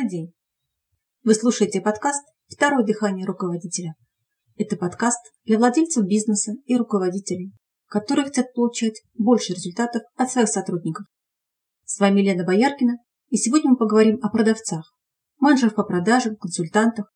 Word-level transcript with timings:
Добрый 0.00 0.18
день! 0.18 0.32
Вы 1.24 1.34
слушаете 1.34 1.82
подкаст 1.82 2.24
«Второе 2.48 2.86
дыхание 2.86 3.26
руководителя». 3.26 3.96
Это 4.56 4.78
подкаст 4.78 5.18
для 5.44 5.58
владельцев 5.58 6.06
бизнеса 6.06 6.52
и 6.64 6.74
руководителей, 6.78 7.52
которые 7.84 8.24
хотят 8.24 8.54
получать 8.54 9.02
больше 9.12 9.52
результатов 9.52 10.00
от 10.16 10.30
своих 10.30 10.48
сотрудников. 10.48 11.04
С 11.84 12.00
вами 12.00 12.22
Лена 12.22 12.44
Бояркина, 12.44 12.96
и 13.28 13.36
сегодня 13.36 13.72
мы 13.72 13.76
поговорим 13.76 14.18
о 14.22 14.30
продавцах, 14.30 14.90
менеджерах 15.38 15.74
по 15.74 15.84
продажам, 15.84 16.36
консультантах. 16.36 17.12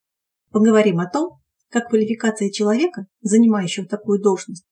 Поговорим 0.51 0.99
о 0.99 1.09
том, 1.09 1.39
как 1.69 1.89
квалификация 1.89 2.51
человека, 2.51 3.07
занимающего 3.21 3.87
такую 3.87 4.21
должность, 4.21 4.67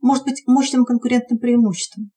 может 0.00 0.24
быть 0.24 0.44
мощным 0.46 0.86
конкурентным 0.86 1.38
преимуществом, 1.38 2.10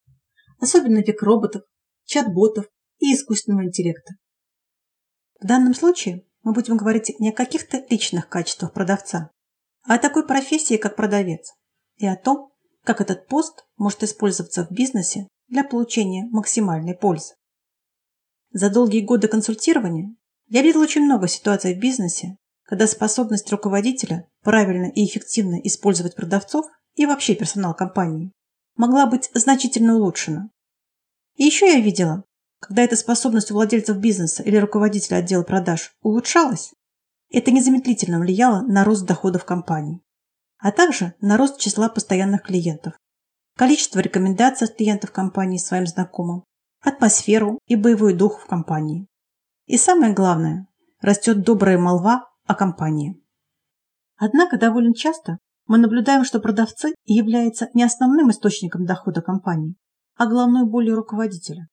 особенно 0.61 0.99
век 0.99 1.21
роботов, 1.21 1.63
чат-ботов 2.05 2.67
и 2.99 3.13
искусственного 3.13 3.65
интеллекта. 3.65 4.13
В 5.43 5.45
данном 5.45 5.73
случае 5.73 6.25
мы 6.43 6.53
будем 6.53 6.77
говорить 6.77 7.19
не 7.19 7.29
о 7.29 7.33
каких-то 7.33 7.83
личных 7.89 8.29
качествах 8.29 8.71
продавца, 8.71 9.29
а 9.85 9.95
о 9.95 9.99
такой 9.99 10.25
профессии, 10.25 10.77
как 10.77 10.95
продавец, 10.95 11.53
и 11.97 12.07
о 12.07 12.15
том, 12.15 12.53
как 12.85 13.01
этот 13.01 13.27
пост 13.27 13.65
может 13.75 14.03
использоваться 14.03 14.65
в 14.65 14.71
бизнесе 14.71 15.27
для 15.49 15.65
получения 15.65 16.29
максимальной 16.31 16.95
пользы. 16.95 17.33
За 18.53 18.69
долгие 18.69 19.01
годы 19.01 19.27
консультирования 19.27 20.15
я 20.47 20.61
видел 20.61 20.79
очень 20.79 21.03
много 21.03 21.27
ситуаций 21.27 21.75
в 21.75 21.79
бизнесе, 21.79 22.37
когда 22.63 22.87
способность 22.87 23.51
руководителя 23.51 24.29
правильно 24.43 24.85
и 24.85 25.05
эффективно 25.05 25.59
использовать 25.59 26.15
продавцов 26.15 26.67
и 26.95 27.05
вообще 27.05 27.35
персонал 27.35 27.75
компании 27.75 28.31
могла 28.77 29.07
быть 29.07 29.29
значительно 29.33 29.97
улучшена. 29.97 30.49
И 31.35 31.43
еще 31.43 31.67
я 31.67 31.81
видела, 31.81 32.23
когда 32.63 32.83
эта 32.83 32.95
способность 32.95 33.51
у 33.51 33.55
владельцев 33.55 33.97
бизнеса 33.97 34.41
или 34.41 34.55
руководителя 34.55 35.17
отдела 35.17 35.43
продаж 35.43 35.93
улучшалась, 36.01 36.73
это 37.29 37.51
незамедлительно 37.51 38.19
влияло 38.19 38.61
на 38.61 38.85
рост 38.85 39.05
доходов 39.05 39.43
компании, 39.43 40.01
а 40.59 40.71
также 40.71 41.13
на 41.19 41.35
рост 41.35 41.59
числа 41.59 41.89
постоянных 41.89 42.43
клиентов, 42.43 42.93
количество 43.57 43.99
рекомендаций 43.99 44.65
от 44.65 44.77
клиентов 44.77 45.11
компании 45.11 45.57
своим 45.57 45.85
знакомым, 45.85 46.45
атмосферу 46.81 47.59
и 47.67 47.75
боевой 47.75 48.13
дух 48.13 48.39
в 48.39 48.45
компании. 48.45 49.07
И 49.65 49.77
самое 49.77 50.13
главное, 50.13 50.67
растет 51.01 51.41
добрая 51.41 51.77
молва 51.77 52.29
о 52.45 52.55
компании. 52.55 53.21
Однако 54.15 54.57
довольно 54.57 54.93
часто 54.93 55.39
мы 55.65 55.77
наблюдаем, 55.77 56.23
что 56.23 56.39
продавцы 56.39 56.95
являются 57.03 57.69
не 57.73 57.83
основным 57.83 58.31
источником 58.31 58.85
дохода 58.85 59.21
компании, 59.21 59.75
а 60.15 60.27
головной 60.27 60.65
болью 60.65 60.95
руководителя. 60.95 61.67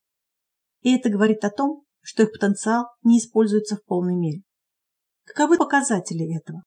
И 0.81 0.97
это 0.97 1.11
говорит 1.11 1.45
о 1.45 1.51
том, 1.51 1.85
что 2.01 2.23
их 2.23 2.33
потенциал 2.33 2.87
не 3.03 3.19
используется 3.19 3.77
в 3.77 3.85
полной 3.85 4.17
мере. 4.17 4.43
Каковы 5.25 5.59
показатели 5.59 6.37
этого? 6.37 6.65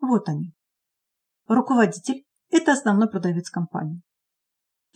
Вот 0.00 0.28
они. 0.28 0.52
Руководитель– 1.46 2.24
это 2.50 2.72
основной 2.72 3.08
продавец 3.08 3.48
компании. 3.50 4.02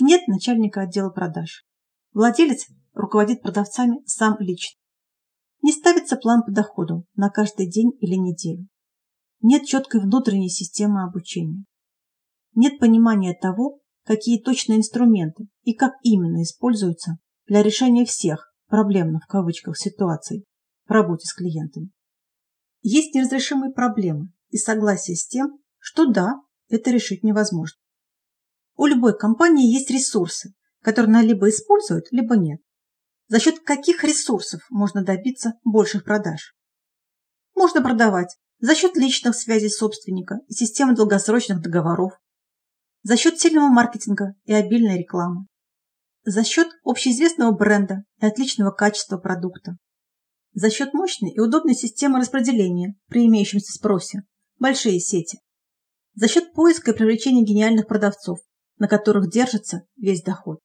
Нет 0.01 0.27
начальника 0.27 0.83
отдела 0.83 1.11
продаж. 1.11 1.65
Владелец 2.13 2.67
руководит 2.93 3.43
продавцами 3.43 4.03
сам 4.07 4.37
лично. 4.41 4.79
Не 5.63 5.73
ставится 5.73 6.17
план 6.17 6.43
по 6.43 6.51
доходу 6.51 7.05
на 7.15 7.31
каждый 7.31 7.71
день 7.71 7.93
или 8.01 8.15
неделю. 8.15 8.67
Нет 9.43 9.65
четкой 9.65 10.01
внутренней 10.01 10.49
системы 10.49 11.05
обучения. 11.05 11.65
Нет 12.55 12.79
понимания 12.79 13.35
того, 13.35 13.81
какие 14.05 14.43
точно 14.43 14.75
инструменты 14.75 15.49
и 15.63 15.75
как 15.75 15.93
именно 16.03 16.43
используются 16.43 17.19
для 17.51 17.65
решения 17.65 18.05
всех 18.05 18.55
проблемных 18.69 19.25
в 19.25 19.27
кавычках 19.27 19.77
ситуаций 19.77 20.47
в 20.87 20.93
работе 20.93 21.27
с 21.27 21.35
клиентами. 21.35 21.91
Есть 22.81 23.13
неразрешимые 23.13 23.73
проблемы 23.73 24.29
и 24.51 24.57
согласие 24.57 25.17
с 25.17 25.27
тем, 25.27 25.59
что 25.79 26.07
да, 26.07 26.35
это 26.69 26.93
решить 26.93 27.25
невозможно. 27.25 27.77
У 28.77 28.87
любой 28.87 29.19
компании 29.19 29.69
есть 29.69 29.91
ресурсы, 29.91 30.55
которые 30.81 31.11
она 31.11 31.23
либо 31.23 31.49
использует, 31.49 32.05
либо 32.13 32.37
нет. 32.37 32.61
За 33.27 33.41
счет 33.41 33.59
каких 33.65 34.05
ресурсов 34.05 34.61
можно 34.71 35.03
добиться 35.03 35.55
больших 35.65 36.05
продаж? 36.05 36.55
Можно 37.57 37.83
продавать 37.83 38.39
за 38.61 38.77
счет 38.77 38.97
личных 38.97 39.35
связей 39.35 39.71
собственника 39.71 40.37
и 40.47 40.53
системы 40.53 40.95
долгосрочных 40.95 41.61
договоров, 41.61 42.13
за 43.03 43.17
счет 43.17 43.41
сильного 43.41 43.67
маркетинга 43.67 44.37
и 44.45 44.53
обильной 44.53 44.99
рекламы, 44.99 45.47
за 46.31 46.45
счет 46.45 46.69
общеизвестного 46.85 47.51
бренда 47.51 48.05
и 48.21 48.27
отличного 48.27 48.71
качества 48.71 49.19
продукта. 49.19 49.77
За 50.53 50.71
счет 50.71 50.95
мощной 50.95 51.31
и 51.31 51.41
удобной 51.41 51.75
системы 51.75 52.21
распределения 52.21 52.95
при 53.09 53.27
имеющемся 53.27 53.73
спросе, 53.73 54.23
большие 54.59 55.01
сети. 55.01 55.41
За 56.15 56.29
счет 56.29 56.53
поиска 56.53 56.93
и 56.93 56.97
привлечения 56.97 57.45
гениальных 57.45 57.89
продавцов, 57.89 58.39
на 58.79 58.87
которых 58.87 59.29
держится 59.31 59.83
весь 59.97 60.23
доход. 60.23 60.61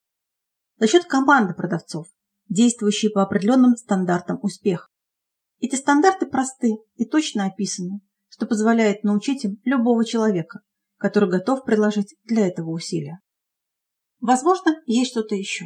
За 0.78 0.88
счет 0.88 1.06
команды 1.06 1.54
продавцов, 1.54 2.08
действующие 2.48 3.10
по 3.12 3.24
определенным 3.24 3.76
стандартам 3.76 4.38
успеха. 4.44 4.88
Эти 5.60 5.76
стандарты 5.76 6.28
просты 6.28 6.76
и 6.96 7.06
точно 7.06 7.46
описаны, 7.46 8.02
что 8.28 8.46
позволяет 8.46 9.04
научить 9.04 9.46
им 9.46 9.60
любого 9.64 10.06
человека, 10.06 10.60
который 10.98 11.30
готов 11.30 11.64
приложить 11.64 12.16
для 12.24 12.48
этого 12.48 12.70
усилия. 12.70 13.20
Возможно, 14.26 14.82
есть 14.88 15.12
что-то 15.12 15.36
еще. 15.36 15.66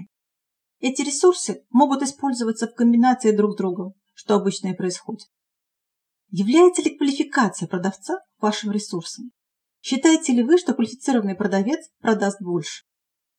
Эти 0.80 1.02
ресурсы 1.02 1.64
могут 1.70 2.02
использоваться 2.02 2.68
в 2.68 2.76
комбинации 2.76 3.32
друг 3.32 3.54
с 3.54 3.56
другом, 3.56 3.94
что 4.14 4.36
обычно 4.36 4.68
и 4.68 4.76
происходит. 4.76 5.30
Является 6.30 6.82
ли 6.82 6.98
квалификация 6.98 7.70
продавца 7.70 8.20
вашим 8.38 8.72
ресурсом? 8.72 9.32
Считаете 9.82 10.34
ли 10.34 10.44
вы, 10.44 10.58
что 10.58 10.74
квалифицированный 10.74 11.36
продавец 11.36 11.90
продаст 12.02 12.42
больше? 12.42 12.84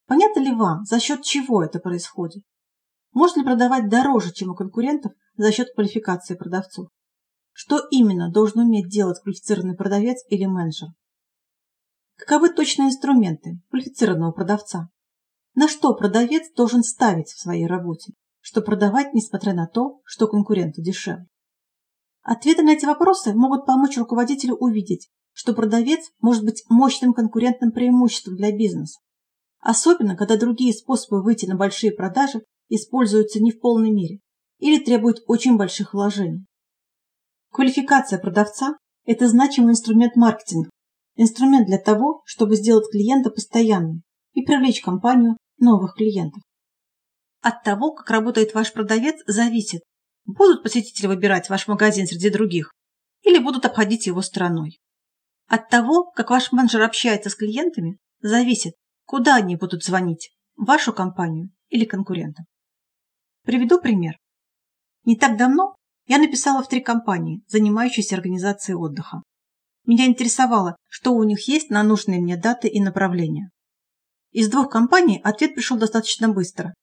Понятно 0.06 0.40
ли 0.40 0.54
вам, 0.54 0.86
за 0.86 0.98
счет 0.98 1.22
чего 1.22 1.62
это 1.62 1.80
происходит? 1.80 2.42
Можно 3.12 3.40
ли 3.40 3.44
продавать 3.44 3.90
дороже, 3.90 4.32
чем 4.32 4.52
у 4.52 4.54
конкурентов 4.54 5.12
за 5.36 5.52
счет 5.52 5.68
квалификации 5.74 6.34
продавцов? 6.34 6.88
Что 7.52 7.78
именно 7.90 8.32
должен 8.32 8.60
уметь 8.60 8.88
делать 8.88 9.20
квалифицированный 9.22 9.76
продавец 9.76 10.24
или 10.30 10.46
менеджер? 10.46 10.88
Каковы 12.16 12.48
точные 12.48 12.88
инструменты 12.88 13.60
квалифицированного 13.68 14.32
продавца? 14.32 14.88
На 15.54 15.68
что 15.68 15.94
продавец 15.94 16.52
должен 16.54 16.82
ставить 16.82 17.28
в 17.28 17.40
своей 17.40 17.66
работе, 17.66 18.12
что 18.40 18.62
продавать, 18.62 19.12
несмотря 19.14 19.52
на 19.52 19.66
то, 19.66 20.00
что 20.04 20.28
конкуренты 20.28 20.82
дешевле? 20.82 21.26
Ответы 22.22 22.62
на 22.62 22.72
эти 22.72 22.84
вопросы 22.84 23.34
могут 23.34 23.66
помочь 23.66 23.96
руководителю 23.96 24.54
увидеть, 24.54 25.08
что 25.32 25.54
продавец 25.54 26.10
может 26.20 26.44
быть 26.44 26.64
мощным 26.68 27.12
конкурентным 27.12 27.72
преимуществом 27.72 28.36
для 28.36 28.52
бизнеса, 28.52 29.00
особенно 29.60 30.16
когда 30.16 30.36
другие 30.36 30.72
способы 30.72 31.22
выйти 31.22 31.46
на 31.46 31.56
большие 31.56 31.92
продажи 31.92 32.42
используются 32.68 33.40
не 33.40 33.50
в 33.50 33.60
полной 33.60 33.90
мере 33.90 34.20
или 34.58 34.82
требуют 34.82 35.22
очень 35.26 35.56
больших 35.56 35.94
вложений. 35.94 36.46
Квалификация 37.50 38.18
продавца– 38.18 38.76
это 39.04 39.28
значимый 39.28 39.72
инструмент 39.72 40.14
маркетинга, 40.14 40.70
инструмент 41.16 41.66
для 41.66 41.78
того, 41.78 42.22
чтобы 42.24 42.56
сделать 42.56 42.90
клиента 42.90 43.30
постоянным 43.30 44.02
и 44.34 44.42
привлечь 44.42 44.82
компанию 44.82 45.36
новых 45.60 45.94
клиентов. 45.94 46.42
От 47.42 47.62
того, 47.62 47.92
как 47.92 48.10
работает 48.10 48.54
ваш 48.54 48.72
продавец, 48.72 49.16
зависит, 49.26 49.82
будут 50.24 50.62
посетители 50.62 51.06
выбирать 51.06 51.48
ваш 51.48 51.68
магазин 51.68 52.06
среди 52.06 52.30
других 52.30 52.72
или 53.22 53.38
будут 53.38 53.64
обходить 53.64 54.06
его 54.06 54.22
стороной. 54.22 54.80
От 55.46 55.68
того, 55.68 56.10
как 56.10 56.30
ваш 56.30 56.52
менеджер 56.52 56.82
общается 56.82 57.30
с 57.30 57.34
клиентами, 57.34 57.98
зависит, 58.20 58.74
куда 59.04 59.36
они 59.36 59.56
будут 59.56 59.82
звонить, 59.84 60.30
вашу 60.56 60.92
компанию 60.92 61.50
или 61.68 61.84
конкурентам. 61.84 62.46
Приведу 63.44 63.80
пример. 63.80 64.16
Не 65.04 65.16
так 65.16 65.36
давно 65.36 65.74
я 66.06 66.18
написала 66.18 66.62
в 66.62 66.68
три 66.68 66.80
компании, 66.80 67.42
занимающиеся 67.46 68.16
организацией 68.16 68.76
отдыха. 68.76 69.22
Меня 69.86 70.06
интересовало, 70.06 70.76
что 70.88 71.12
у 71.12 71.24
них 71.24 71.48
есть 71.48 71.70
на 71.70 71.82
нужные 71.82 72.20
мне 72.20 72.36
даты 72.36 72.68
и 72.68 72.80
направления. 72.80 73.50
Из 74.32 74.48
двух 74.48 74.70
компаний 74.70 75.20
ответ 75.24 75.54
пришел 75.54 75.76
достаточно 75.76 76.28
быстро. 76.28 76.74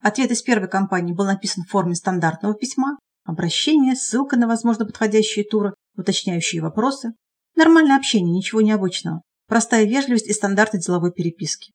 Ответ 0.00 0.30
из 0.30 0.42
первой 0.42 0.68
компании 0.68 1.14
был 1.14 1.26
написан 1.26 1.64
в 1.64 1.70
форме 1.70 1.94
стандартного 1.94 2.54
письма, 2.54 2.98
обращение, 3.24 3.94
ссылка 3.94 4.36
на 4.36 4.46
возможно 4.46 4.84
подходящие 4.84 5.44
туры, 5.44 5.74
уточняющие 5.96 6.62
вопросы. 6.62 7.12
Нормальное 7.54 7.96
общение, 7.96 8.32
ничего 8.32 8.60
необычного. 8.60 9.22
Простая 9.46 9.84
вежливость 9.84 10.28
и 10.28 10.32
стандарты 10.32 10.78
деловой 10.78 11.12
переписки. 11.12 11.72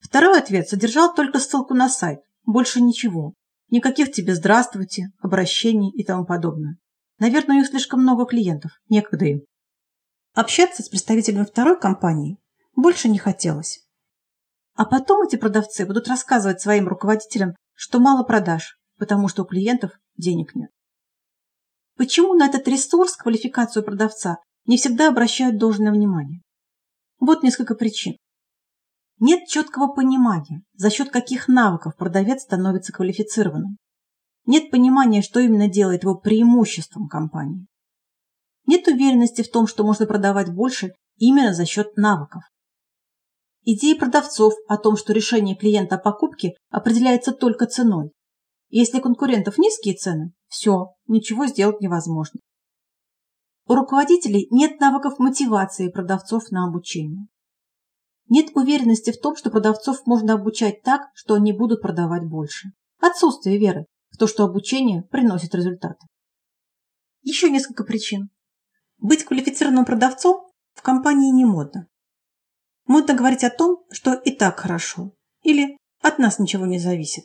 Второй 0.00 0.38
ответ 0.38 0.68
содержал 0.68 1.14
только 1.14 1.38
ссылку 1.38 1.74
на 1.74 1.88
сайт, 1.88 2.20
больше 2.44 2.80
ничего. 2.80 3.34
Никаких 3.70 4.12
тебе 4.12 4.34
«здравствуйте», 4.34 5.08
обращений 5.18 5.90
и 5.90 6.04
тому 6.04 6.24
подобное. 6.24 6.76
Наверное, 7.18 7.56
у 7.56 7.58
них 7.58 7.68
слишком 7.68 8.02
много 8.02 8.26
клиентов, 8.26 8.72
некогда 8.88 9.24
им. 9.24 9.42
Общаться 10.34 10.82
с 10.82 10.88
представителями 10.88 11.44
второй 11.44 11.78
компании 11.80 12.38
больше 12.76 13.08
не 13.08 13.18
хотелось. 13.18 13.83
А 14.74 14.84
потом 14.84 15.26
эти 15.26 15.36
продавцы 15.36 15.86
будут 15.86 16.08
рассказывать 16.08 16.60
своим 16.60 16.88
руководителям, 16.88 17.54
что 17.74 18.00
мало 18.00 18.24
продаж, 18.24 18.76
потому 18.98 19.28
что 19.28 19.42
у 19.42 19.46
клиентов 19.46 19.92
денег 20.16 20.54
нет. 20.54 20.70
Почему 21.96 22.34
на 22.34 22.46
этот 22.46 22.66
ресурс, 22.66 23.16
квалификацию 23.16 23.84
продавца, 23.84 24.38
не 24.66 24.76
всегда 24.76 25.08
обращают 25.08 25.58
должное 25.58 25.92
внимание? 25.92 26.40
Вот 27.20 27.44
несколько 27.44 27.76
причин. 27.76 28.16
Нет 29.20 29.46
четкого 29.46 29.92
понимания, 29.92 30.62
за 30.74 30.90
счет 30.90 31.10
каких 31.10 31.46
навыков 31.46 31.96
продавец 31.96 32.42
становится 32.42 32.92
квалифицированным. 32.92 33.76
Нет 34.44 34.72
понимания, 34.72 35.22
что 35.22 35.38
именно 35.38 35.68
делает 35.68 36.02
его 36.02 36.16
преимуществом 36.16 37.08
компании. 37.08 37.66
Нет 38.66 38.88
уверенности 38.88 39.42
в 39.42 39.50
том, 39.50 39.68
что 39.68 39.84
можно 39.84 40.06
продавать 40.06 40.52
больше 40.52 40.94
именно 41.16 41.54
за 41.54 41.64
счет 41.64 41.96
навыков. 41.96 42.42
Идеи 43.66 43.94
продавцов 43.94 44.52
о 44.68 44.76
том, 44.76 44.96
что 44.96 45.14
решение 45.14 45.56
клиента 45.56 45.94
о 45.96 45.98
покупке 45.98 46.54
определяется 46.70 47.32
только 47.32 47.66
ценой. 47.66 48.12
Если 48.68 49.00
конкурентов 49.00 49.56
низкие 49.56 49.94
цены, 49.94 50.32
все, 50.48 50.94
ничего 51.06 51.46
сделать 51.46 51.80
невозможно. 51.80 52.40
У 53.66 53.74
руководителей 53.74 54.48
нет 54.50 54.80
навыков 54.80 55.18
мотивации 55.18 55.88
продавцов 55.88 56.50
на 56.50 56.66
обучение. 56.66 57.26
Нет 58.28 58.50
уверенности 58.54 59.12
в 59.12 59.20
том, 59.20 59.34
что 59.36 59.50
продавцов 59.50 60.06
можно 60.06 60.34
обучать 60.34 60.82
так, 60.82 61.08
что 61.14 61.34
они 61.34 61.52
будут 61.52 61.80
продавать 61.80 62.24
больше. 62.28 62.72
Отсутствие 63.00 63.58
веры 63.58 63.86
в 64.10 64.18
то, 64.18 64.26
что 64.26 64.44
обучение 64.44 65.02
приносит 65.02 65.54
результаты. 65.54 66.06
Еще 67.22 67.50
несколько 67.50 67.84
причин. 67.84 68.28
Быть 68.98 69.24
квалифицированным 69.24 69.86
продавцом 69.86 70.46
в 70.74 70.82
компании 70.82 71.30
не 71.30 71.46
модно. 71.46 71.88
Модно 72.86 73.14
говорить 73.14 73.44
о 73.44 73.50
том, 73.50 73.84
что 73.90 74.14
и 74.14 74.30
так 74.30 74.60
хорошо, 74.60 75.14
или 75.42 75.76
от 76.02 76.18
нас 76.18 76.38
ничего 76.38 76.66
не 76.66 76.78
зависит. 76.78 77.24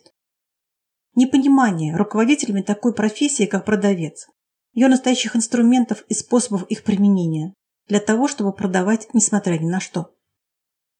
Непонимание 1.16 1.96
руководителями 1.96 2.62
такой 2.62 2.94
профессии, 2.94 3.46
как 3.46 3.66
продавец, 3.66 4.28
ее 4.74 4.88
настоящих 4.88 5.36
инструментов 5.36 6.04
и 6.08 6.14
способов 6.14 6.64
их 6.68 6.84
применения 6.84 7.54
для 7.88 8.00
того, 8.00 8.28
чтобы 8.28 8.54
продавать 8.54 9.14
несмотря 9.14 9.58
ни 9.58 9.68
на 9.68 9.80
что. 9.80 10.16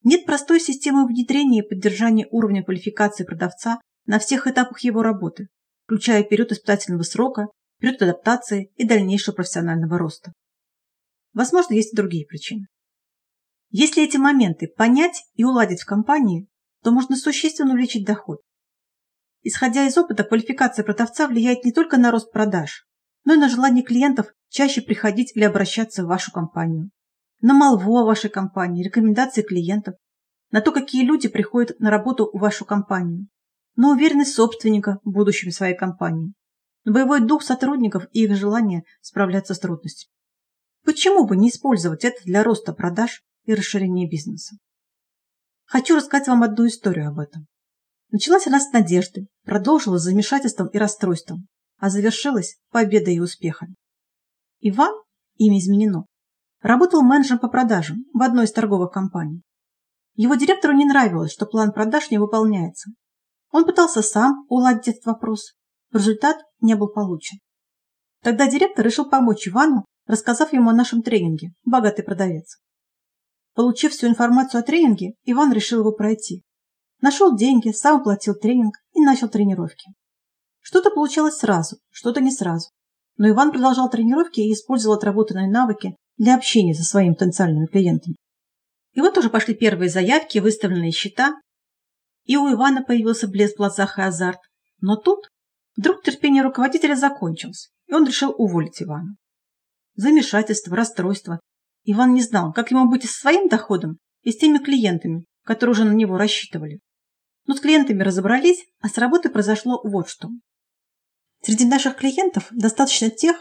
Нет 0.04 0.26
простой 0.26 0.60
системы 0.60 1.06
внедрения 1.08 1.60
и 1.60 1.68
поддержания 1.68 2.28
уровня 2.32 2.64
квалификации 2.64 3.24
продавца 3.24 3.80
на 4.06 4.20
всех 4.20 4.48
этапах 4.48 4.80
его 4.82 5.02
работы, 5.04 5.48
включая 5.86 6.24
период 6.24 6.52
испытательного 6.52 7.04
срока, 7.04 7.48
период 7.80 8.02
адаптации 8.02 8.72
и 8.76 8.88
дальнейшего 8.88 9.36
профессионального 9.36 9.98
роста. 9.98 10.34
Возможно, 11.34 11.76
есть 11.76 11.94
и 11.94 11.96
другие 11.96 12.26
причины. 12.26 12.68
Если 13.72 14.04
эти 14.04 14.18
моменты 14.18 14.68
понять 14.68 15.26
и 15.36 15.44
уладить 15.44 15.82
в 15.82 15.86
компании, 15.86 16.48
то 16.84 16.92
можно 16.92 17.16
существенно 17.16 17.74
увеличить 17.74 18.06
доход. 18.06 18.42
Исходя 19.44 19.86
из 19.86 19.98
опыта, 19.98 20.24
квалификация 20.24 20.84
продавца 20.84 21.28
влияет 21.28 21.64
не 21.64 21.72
только 21.72 21.98
на 21.98 22.12
рост 22.12 22.32
продаж, 22.32 22.88
но 23.26 23.36
и 23.36 23.38
на 23.38 23.48
желание 23.48 23.84
клиентов 23.84 24.34
чаще 24.50 24.82
приходить 24.82 25.36
или 25.36 25.44
обращаться 25.44 26.04
в 26.04 26.08
вашу 26.08 26.32
компанию, 26.32 26.90
на 27.42 27.54
молву 27.54 27.98
о 27.98 28.06
вашей 28.06 28.30
компании, 28.30 28.84
рекомендации 28.84 29.44
клиентов, 29.44 29.96
на 30.52 30.62
то, 30.62 30.72
какие 30.72 31.06
люди 31.06 31.28
приходят 31.28 31.80
на 31.80 31.92
работу 31.92 32.30
в 32.34 32.40
вашу 32.40 32.66
компанию, 32.66 33.28
на 33.76 33.92
уверенность 33.92 34.34
собственника 34.34 35.00
в 35.04 35.12
будущем 35.12 35.52
своей 35.52 35.78
компании, 35.78 36.34
на 36.86 36.92
боевой 36.92 37.22
дух 37.22 37.44
сотрудников 37.44 38.08
и 38.14 38.24
их 38.24 38.36
желание 38.36 38.84
справляться 39.02 39.54
с 39.54 39.60
трудностями. 39.60 40.12
Почему 40.84 41.28
бы 41.28 41.38
не 41.38 41.50
использовать 41.50 42.04
это 42.04 42.24
для 42.26 42.44
роста 42.44 42.74
продаж 42.74 43.24
и 43.44 43.54
расширения 43.54 44.10
бизнеса? 44.10 44.56
Хочу 45.66 45.96
рассказать 45.96 46.28
вам 46.28 46.44
одну 46.44 46.68
историю 46.68 47.10
об 47.10 47.20
этом. 47.20 47.48
Началась 48.12 48.48
она 48.48 48.60
с 48.60 48.72
надежды, 48.72 49.28
продолжилась 49.46 50.02
замешательством 50.02 50.68
и 50.68 50.78
расстройством, 50.78 51.48
а 51.78 51.90
завершилась 51.90 52.58
победой 52.72 53.16
и 53.16 53.20
успехом. 53.20 53.76
Иван, 54.62 54.94
имя 55.38 55.60
изменено, 55.60 56.06
работал 56.62 57.02
менеджером 57.02 57.40
по 57.40 57.50
продажам 57.50 58.06
в 58.14 58.22
одной 58.22 58.46
из 58.46 58.52
торговых 58.52 58.92
компаний. 58.92 59.44
Его 60.16 60.36
директору 60.36 60.74
не 60.74 60.86
нравилось, 60.86 61.32
что 61.32 61.46
план 61.46 61.72
продаж 61.72 62.12
не 62.12 62.18
выполняется. 62.18 62.92
Он 63.52 63.66
пытался 63.66 64.02
сам 64.02 64.46
уладить 64.50 64.88
этот 64.88 65.06
вопрос. 65.06 65.54
Результат 65.94 66.38
не 66.62 66.76
был 66.76 66.90
получен. 66.90 67.40
Тогда 68.22 68.50
директор 68.50 68.86
решил 68.86 69.10
помочь 69.10 69.48
Ивану, 69.48 69.86
рассказав 70.08 70.52
ему 70.52 70.72
о 70.72 70.74
нашем 70.74 71.02
тренинге 71.02 71.54
«Богатый 71.64 72.04
продавец». 72.04 72.58
Получив 73.60 73.92
всю 73.92 74.08
информацию 74.08 74.62
о 74.62 74.64
тренинге, 74.64 75.16
Иван 75.26 75.52
решил 75.52 75.82
его 75.82 75.92
пройти. 75.92 76.46
Нашел 77.02 77.36
деньги, 77.36 77.74
сам 77.74 78.00
оплатил 78.00 78.34
тренинг 78.34 78.76
и 78.94 79.02
начал 79.02 79.28
тренировки. 79.28 79.92
Что-то 80.62 80.92
получалось 80.92 81.40
сразу, 81.40 81.76
что-то 81.90 82.22
не 82.22 82.32
сразу. 82.32 82.70
Но 83.18 83.28
Иван 83.28 83.52
продолжал 83.52 83.90
тренировки 83.90 84.40
и 84.40 84.54
использовал 84.54 84.96
отработанные 84.96 85.52
навыки 85.52 85.98
для 86.16 86.36
общения 86.36 86.74
со 86.74 86.84
своими 86.84 87.16
потенциальными 87.16 87.66
клиентами. 87.66 88.16
И 88.94 89.02
вот 89.02 89.18
уже 89.18 89.30
пошли 89.30 89.54
первые 89.54 89.90
заявки, 89.90 90.40
выставленные 90.40 90.92
счета, 90.92 91.34
и 92.24 92.38
у 92.38 92.50
Ивана 92.50 92.82
появился 92.82 93.28
блеск 93.28 93.56
в 93.56 93.58
глазах 93.58 94.00
и 94.00 94.04
азарт. 94.04 94.40
Но 94.80 94.96
тут 94.96 95.28
вдруг 95.76 96.02
терпение 96.02 96.44
руководителя 96.44 96.96
закончилось, 96.96 97.72
и 97.88 97.94
он 97.94 98.06
решил 98.06 98.34
уволить 98.38 98.82
Ивана. 98.82 99.18
Замешательство, 99.96 100.78
расстройство. 100.78 101.42
Иван 101.84 102.14
не 102.14 102.22
знал, 102.22 102.54
как 102.54 102.72
ему 102.72 102.90
быть 102.90 103.06
и 103.06 103.08
со 103.08 103.20
своим 103.20 103.48
доходом, 103.48 103.98
и 104.22 104.32
с 104.32 104.38
теми 104.38 104.58
клиентами, 104.58 105.26
которые 105.44 105.72
уже 105.74 105.84
на 105.86 105.94
него 105.94 106.18
рассчитывали. 106.18 106.80
Но 107.46 107.56
с 107.56 107.60
клиентами 107.60 108.04
разобрались, 108.04 108.66
а 108.82 108.90
с 108.90 108.98
работы 108.98 109.30
произошло 109.30 109.82
вот 109.84 110.10
что. 110.10 110.30
Среди 111.42 111.66
наших 111.66 111.96
клиентов 111.96 112.48
достаточно 112.52 113.10
тех, 113.10 113.38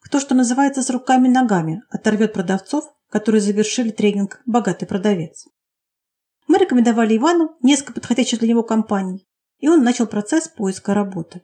кто, 0.00 0.20
что 0.20 0.34
называется, 0.34 0.82
с 0.82 0.90
руками-ногами 0.90 1.82
оторвет 1.90 2.32
продавцов, 2.32 2.84
которые 3.08 3.40
завершили 3.40 3.90
тренинг 3.90 4.40
«Богатый 4.46 4.86
продавец». 4.86 5.46
Мы 6.46 6.58
рекомендовали 6.58 7.16
Ивану 7.16 7.56
несколько 7.62 7.94
подходящих 7.94 8.38
для 8.40 8.48
него 8.48 8.62
компаний, 8.62 9.26
и 9.58 9.68
он 9.68 9.82
начал 9.82 10.06
процесс 10.06 10.48
поиска 10.48 10.94
работы. 10.94 11.42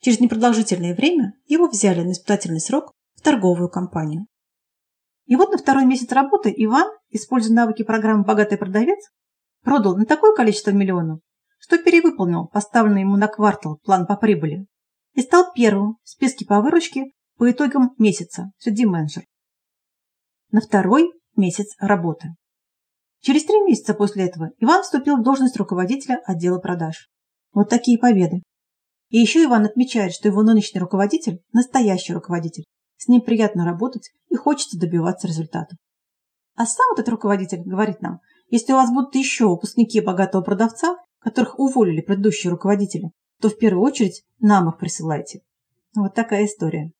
Через 0.00 0.20
непродолжительное 0.20 0.94
время 0.94 1.34
его 1.46 1.68
взяли 1.68 2.02
на 2.02 2.12
испытательный 2.12 2.60
срок 2.60 2.92
в 3.14 3.20
торговую 3.20 3.68
компанию. 3.68 4.26
И 5.32 5.36
вот 5.36 5.50
на 5.50 5.56
второй 5.56 5.86
месяц 5.86 6.12
работы 6.12 6.52
Иван, 6.54 6.92
используя 7.08 7.56
навыки 7.56 7.84
программы 7.84 8.22
«Богатый 8.22 8.58
продавец», 8.58 8.98
продал 9.62 9.96
на 9.96 10.04
такое 10.04 10.34
количество 10.34 10.72
миллионов, 10.72 11.20
что 11.58 11.78
перевыполнил 11.78 12.48
поставленный 12.48 13.00
ему 13.00 13.16
на 13.16 13.28
квартал 13.28 13.78
план 13.82 14.06
по 14.06 14.14
прибыли 14.16 14.66
и 15.14 15.22
стал 15.22 15.50
первым 15.54 15.96
в 16.02 16.10
списке 16.10 16.44
по 16.44 16.60
выручке 16.60 17.12
по 17.38 17.50
итогам 17.50 17.94
месяца 17.96 18.50
среди 18.58 18.84
менеджер. 18.84 19.24
На 20.50 20.60
второй 20.60 21.10
месяц 21.34 21.76
работы. 21.78 22.34
Через 23.20 23.46
три 23.46 23.58
месяца 23.62 23.94
после 23.94 24.26
этого 24.26 24.50
Иван 24.58 24.82
вступил 24.82 25.16
в 25.16 25.22
должность 25.22 25.56
руководителя 25.56 26.20
отдела 26.26 26.58
продаж. 26.58 27.08
Вот 27.54 27.70
такие 27.70 27.98
победы. 27.98 28.42
И 29.08 29.16
еще 29.16 29.42
Иван 29.44 29.64
отмечает, 29.64 30.12
что 30.12 30.28
его 30.28 30.42
нынешний 30.42 30.78
руководитель– 30.78 31.40
настоящий 31.54 32.12
руководитель. 32.12 32.64
С 33.02 33.08
ним 33.08 33.20
приятно 33.20 33.64
работать 33.64 34.12
и 34.28 34.36
хочется 34.36 34.78
добиваться 34.78 35.26
результатов. 35.26 35.76
А 36.54 36.66
сам 36.66 36.86
этот 36.92 37.08
руководитель 37.08 37.60
говорит 37.64 38.00
нам, 38.00 38.20
если 38.46 38.72
у 38.72 38.76
вас 38.76 38.92
будут 38.92 39.16
еще 39.16 39.48
выпускники 39.48 40.00
богатого 40.00 40.40
продавца, 40.40 40.98
которых 41.18 41.58
уволили 41.58 42.00
предыдущие 42.00 42.52
руководители, 42.52 43.10
то 43.40 43.48
в 43.48 43.58
первую 43.58 43.82
очередь 43.82 44.22
нам 44.38 44.68
их 44.68 44.78
присылайте. 44.78 45.40
Вот 45.96 46.14
такая 46.14 46.46
история. 46.46 46.92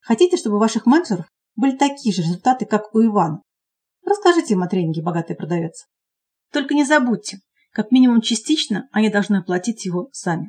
Хотите, 0.00 0.38
чтобы 0.38 0.56
у 0.56 0.60
ваших 0.60 0.86
менеджеров 0.86 1.26
были 1.54 1.76
такие 1.76 2.14
же 2.14 2.22
результаты, 2.22 2.64
как 2.64 2.94
у 2.94 3.04
Ивана? 3.04 3.42
Расскажите 4.06 4.54
им 4.54 4.62
о 4.62 4.68
тренинге 4.68 5.02
«Богатый 5.02 5.36
продавец». 5.36 5.86
Только 6.50 6.72
не 6.72 6.84
забудьте, 6.84 7.40
как 7.72 7.90
минимум 7.90 8.22
частично 8.22 8.88
они 8.90 9.10
должны 9.10 9.36
оплатить 9.36 9.84
его 9.84 10.08
сами. 10.12 10.48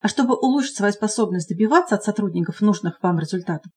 А 0.00 0.08
чтобы 0.08 0.36
улучшить 0.36 0.76
свою 0.76 0.92
способность 0.92 1.48
добиваться 1.48 1.96
от 1.96 2.04
сотрудников 2.04 2.60
нужных 2.60 3.02
вам 3.02 3.18
результатов, 3.18 3.72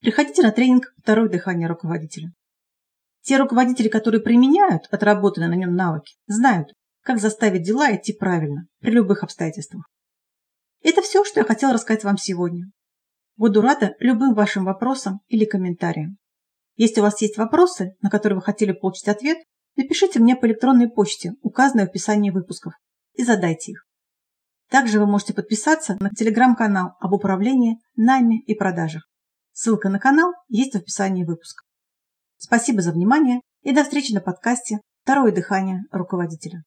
приходите 0.00 0.42
на 0.42 0.52
тренинг 0.52 0.92
«Второе 0.98 1.28
дыхание 1.28 1.68
руководителя». 1.68 2.32
Те 3.22 3.38
руководители, 3.38 3.88
которые 3.88 4.20
применяют 4.20 4.86
отработанные 4.90 5.48
на 5.48 5.54
нем 5.54 5.74
навыки, 5.74 6.14
знают, 6.26 6.68
как 7.02 7.18
заставить 7.18 7.62
дела 7.62 7.94
идти 7.94 8.12
правильно 8.12 8.66
при 8.80 8.92
любых 8.92 9.22
обстоятельствах. 9.22 9.88
Это 10.82 11.00
все, 11.00 11.24
что 11.24 11.40
я 11.40 11.46
хотела 11.46 11.72
рассказать 11.72 12.04
вам 12.04 12.18
сегодня. 12.18 12.66
Буду 13.36 13.62
рада 13.62 13.94
любым 13.98 14.34
вашим 14.34 14.64
вопросам 14.64 15.20
или 15.28 15.44
комментариям. 15.44 16.18
Если 16.76 17.00
у 17.00 17.04
вас 17.04 17.20
есть 17.22 17.38
вопросы, 17.38 17.96
на 18.00 18.10
которые 18.10 18.36
вы 18.36 18.42
хотели 18.42 18.72
получить 18.72 19.08
ответ, 19.08 19.38
напишите 19.76 20.20
мне 20.20 20.36
по 20.36 20.46
электронной 20.46 20.88
почте, 20.88 21.32
указанной 21.40 21.86
в 21.86 21.88
описании 21.88 22.30
выпусков, 22.30 22.74
и 23.14 23.24
задайте 23.24 23.72
их. 23.72 23.86
Также 24.74 24.98
вы 24.98 25.06
можете 25.06 25.34
подписаться 25.34 25.96
на 26.00 26.10
телеграм-канал 26.10 26.96
об 26.98 27.12
управлении, 27.12 27.78
найме 27.94 28.40
и 28.40 28.56
продажах. 28.56 29.08
Ссылка 29.52 29.88
на 29.88 30.00
канал 30.00 30.32
есть 30.48 30.72
в 30.72 30.78
описании 30.78 31.22
выпуска. 31.22 31.62
Спасибо 32.38 32.82
за 32.82 32.90
внимание 32.90 33.40
и 33.62 33.72
до 33.72 33.84
встречи 33.84 34.12
на 34.12 34.20
подкасте 34.20 34.80
«Второе 35.04 35.30
дыхание 35.30 35.82
руководителя». 35.92 36.64